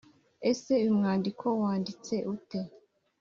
[0.49, 2.59] Ese uyu mwandiko wanditse ute